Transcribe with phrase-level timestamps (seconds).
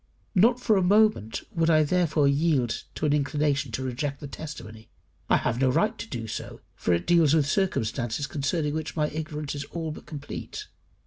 [0.33, 4.89] Not for a moment would I therefore yield to an inclination to reject the testimony.
[5.29, 9.09] I have no right to do so, for it deals with circumstances concerning which my
[9.09, 10.65] ignorance is all but complete.